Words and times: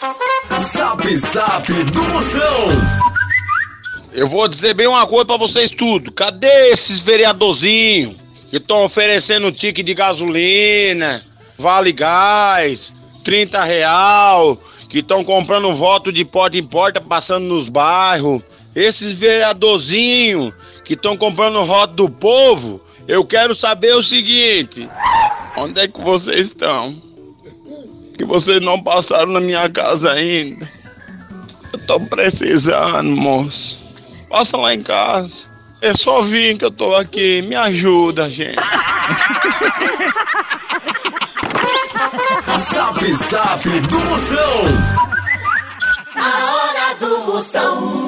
Zap 0.00 1.16
Zap 1.16 1.72
do 1.72 2.02
Moção. 2.04 2.68
Eu 4.12 4.28
vou 4.28 4.46
dizer 4.46 4.72
bem 4.72 4.86
uma 4.86 5.04
coisa 5.08 5.24
pra 5.24 5.36
vocês 5.36 5.72
tudo. 5.72 6.12
Cadê 6.12 6.70
esses 6.70 7.00
vereadorzinhos 7.00 8.14
que 8.48 8.58
estão 8.58 8.84
oferecendo 8.84 9.50
tique 9.50 9.82
de 9.82 9.94
gasolina, 9.94 11.24
vale 11.58 11.90
gás, 11.90 12.92
30 13.24 13.64
real, 13.64 14.62
que 14.88 15.00
estão 15.00 15.24
comprando 15.24 15.74
voto 15.74 16.12
de 16.12 16.24
porta 16.24 16.56
em 16.56 16.64
porta, 16.64 17.00
passando 17.00 17.46
nos 17.46 17.68
bairros. 17.68 18.40
Esses 18.76 19.18
vereadorzinhos 19.18 20.54
que 20.84 20.94
estão 20.94 21.16
comprando 21.16 21.66
voto 21.66 21.94
do 21.94 22.08
povo, 22.08 22.80
eu 23.08 23.24
quero 23.24 23.52
saber 23.52 23.96
o 23.96 24.02
seguinte: 24.04 24.88
onde 25.56 25.80
é 25.80 25.88
que 25.88 26.00
vocês 26.00 26.46
estão? 26.46 27.07
Vocês 28.28 28.60
não 28.60 28.80
passaram 28.82 29.32
na 29.32 29.40
minha 29.40 29.68
casa 29.70 30.12
ainda. 30.12 30.70
Eu 31.72 31.78
tô 31.86 31.98
precisando, 31.98 33.16
moço. 33.16 33.80
Passa 34.28 34.54
lá 34.58 34.74
em 34.74 34.82
casa. 34.82 35.32
É 35.80 35.94
só 35.94 36.20
vir 36.20 36.58
que 36.58 36.66
eu 36.66 36.70
tô 36.70 36.94
aqui. 36.94 37.40
Me 37.40 37.56
ajuda, 37.56 38.28
gente. 38.28 38.58
Zap 42.58 43.14
Zap 43.14 43.80
do 43.80 43.98
Moção. 44.00 44.64
A 46.14 46.54
hora 46.54 46.94
do 47.00 47.32
Moção. 47.32 48.07